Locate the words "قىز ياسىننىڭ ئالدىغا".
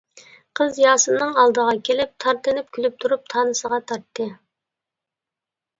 0.59-1.75